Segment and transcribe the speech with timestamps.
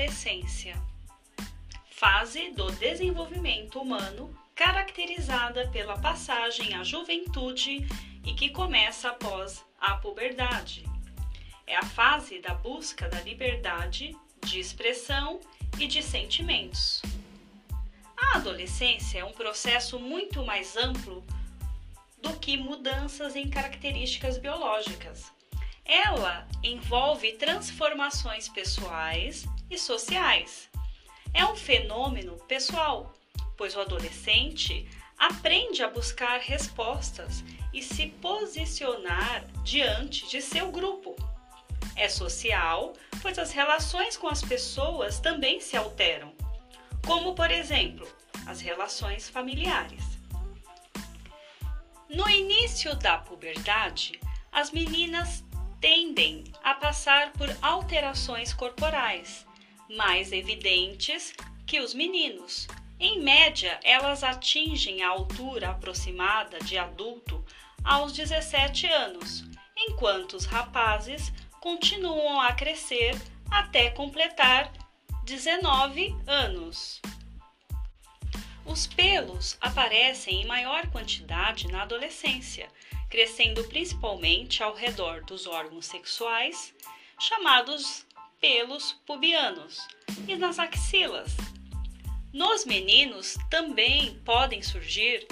[0.00, 0.80] adolescência,
[1.90, 7.86] fase do desenvolvimento humano caracterizada pela passagem à juventude
[8.24, 10.84] e que começa após a puberdade.
[11.66, 15.38] É a fase da busca da liberdade de expressão
[15.78, 17.02] e de sentimentos.
[18.16, 21.22] A adolescência é um processo muito mais amplo
[22.22, 25.30] do que mudanças em características biológicas.
[25.84, 30.68] Ela envolve transformações pessoais e sociais.
[31.32, 33.14] É um fenômeno pessoal,
[33.56, 41.14] pois o adolescente aprende a buscar respostas e se posicionar diante de seu grupo.
[41.94, 46.32] É social, pois as relações com as pessoas também se alteram,
[47.06, 48.08] como, por exemplo,
[48.46, 50.02] as relações familiares.
[52.08, 54.18] No início da puberdade,
[54.50, 55.44] as meninas
[55.80, 59.46] tendem a passar por alterações corporais
[59.90, 61.34] mais evidentes
[61.66, 62.66] que os meninos.
[62.98, 67.44] Em média, elas atingem a altura aproximada de adulto
[67.82, 69.44] aos 17 anos,
[69.76, 73.14] enquanto os rapazes continuam a crescer
[73.50, 74.72] até completar
[75.24, 77.00] 19 anos.
[78.64, 82.68] Os pelos aparecem em maior quantidade na adolescência,
[83.08, 86.72] crescendo principalmente ao redor dos órgãos sexuais,
[87.18, 88.06] chamados
[88.40, 89.78] pelos pubianos,
[90.26, 91.36] e nas axilas.
[92.32, 95.26] Nos meninos também podem surgir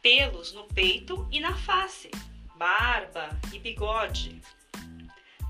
[0.00, 2.10] pelos no peito e na face,
[2.56, 4.40] barba e bigode.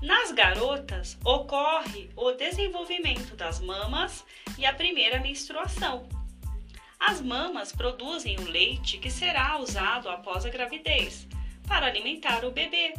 [0.01, 4.25] Nas garotas ocorre o desenvolvimento das mamas
[4.57, 6.07] e a primeira menstruação.
[6.99, 11.27] As mamas produzem o leite que será usado após a gravidez
[11.67, 12.93] para alimentar o bebê.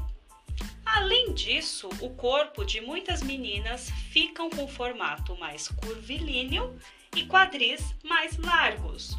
[0.95, 6.79] Além disso, o corpo de muitas meninas ficam com formato mais curvilíneo
[7.17, 9.19] e quadris mais largos.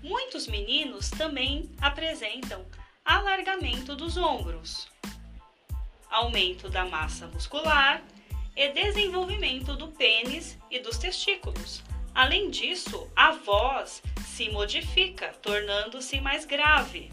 [0.00, 2.64] Muitos meninos também apresentam
[3.04, 4.86] alargamento dos ombros,
[6.08, 8.00] aumento da massa muscular
[8.54, 11.82] e desenvolvimento do pênis e dos testículos.
[12.14, 17.10] Além disso, a voz se modifica, tornando-se mais grave.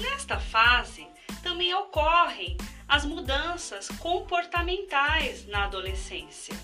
[0.00, 1.06] Nesta fase,
[1.42, 2.56] também ocorrem
[2.88, 6.54] as mudanças comportamentais na adolescência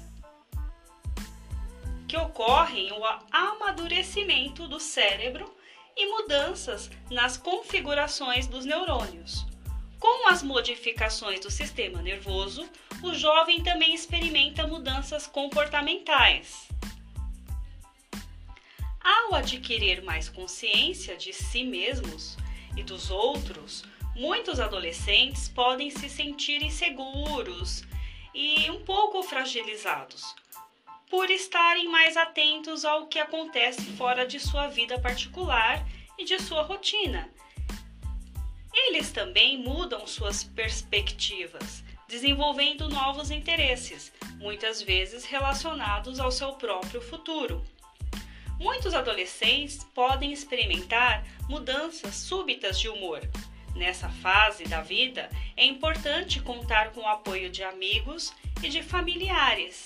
[2.09, 5.55] que ocorrem o amadurecimento do cérebro
[5.95, 9.45] e mudanças nas configurações dos neurônios.
[10.01, 12.67] Com as modificações do sistema nervoso,
[13.03, 16.69] o jovem também experimenta mudanças comportamentais.
[19.01, 22.37] Ao adquirir mais consciência de si mesmos
[22.77, 23.85] e dos outros,
[24.19, 27.85] muitos adolescentes podem se sentir inseguros
[28.35, 30.35] e um pouco fragilizados,
[31.09, 35.87] por estarem mais atentos ao que acontece fora de sua vida particular
[36.19, 37.33] e de sua rotina.
[38.75, 47.65] Eles também mudam suas perspectivas, desenvolvendo novos interesses, muitas vezes relacionados ao seu próprio futuro.
[48.59, 53.21] Muitos adolescentes podem experimentar mudanças súbitas de humor.
[53.79, 59.85] Nessa fase da vida, é importante contar com o apoio de amigos e de familiares.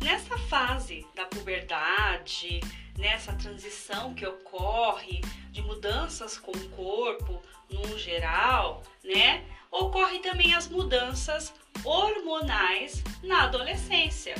[0.00, 2.60] Nessa fase da puberdade,
[2.96, 5.20] nessa transição que ocorre
[5.50, 9.44] de mudanças com o corpo no geral, né?
[9.68, 11.52] Ocorre também as mudanças
[11.84, 14.36] hormonais na adolescência.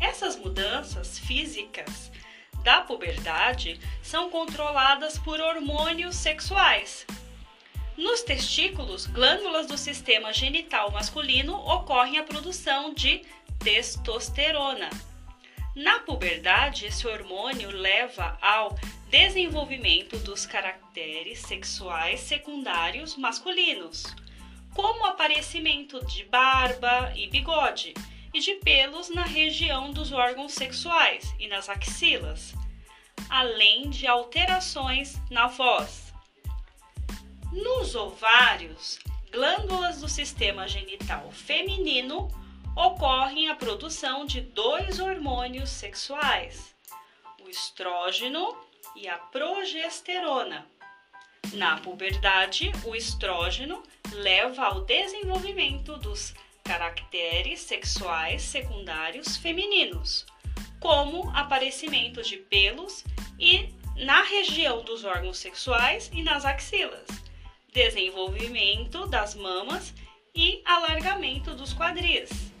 [0.00, 2.10] Essas mudanças físicas
[2.62, 7.06] da puberdade são controladas por hormônios sexuais.
[7.96, 13.22] Nos testículos, glândulas do sistema genital masculino, ocorre a produção de
[13.58, 14.88] testosterona.
[15.76, 18.74] Na puberdade, esse hormônio leva ao
[19.10, 24.04] desenvolvimento dos caracteres sexuais secundários masculinos,
[24.74, 27.92] como o aparecimento de barba e bigode
[28.32, 32.54] e de pelos na região dos órgãos sexuais e nas axilas,
[33.28, 36.01] além de alterações na voz.
[37.52, 38.98] Nos ovários,
[39.30, 42.28] glândulas do sistema genital feminino
[42.74, 46.74] ocorre a produção de dois hormônios sexuais,
[47.44, 48.56] o estrógeno
[48.96, 50.66] e a progesterona.
[51.52, 53.82] Na puberdade, o estrógeno
[54.12, 56.32] leva ao desenvolvimento dos
[56.64, 60.24] caracteres sexuais secundários femininos,
[60.80, 63.04] como aparecimento de pelos
[63.38, 67.21] e na região dos órgãos sexuais e nas axilas,
[67.72, 69.94] desenvolvimento das mamas
[70.34, 72.52] e alargamento dos quadris.